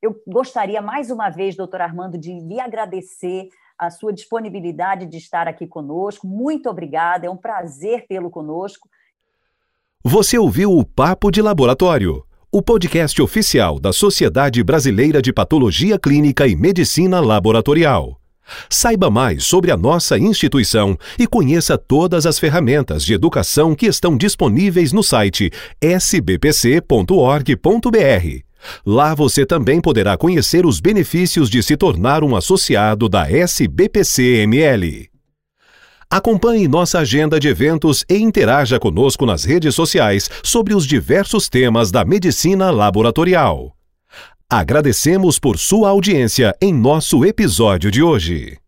[0.02, 5.48] Eu gostaria mais uma vez, doutor Armando, de lhe agradecer a sua disponibilidade de estar
[5.48, 6.26] aqui conosco.
[6.26, 8.88] Muito obrigada, é um prazer tê-lo conosco.
[10.04, 16.46] Você ouviu o Papo de Laboratório, o podcast oficial da Sociedade Brasileira de Patologia Clínica
[16.46, 18.19] e Medicina Laboratorial.
[18.68, 24.16] Saiba mais sobre a nossa instituição e conheça todas as ferramentas de educação que estão
[24.16, 26.90] disponíveis no site sbpc.org.br.
[28.84, 35.09] Lá você também poderá conhecer os benefícios de se tornar um associado da SBPC-ML.
[36.11, 41.92] Acompanhe nossa agenda de eventos e interaja conosco nas redes sociais sobre os diversos temas
[41.92, 43.76] da medicina laboratorial.
[44.53, 48.59] Agradecemos por sua audiência em nosso episódio de hoje.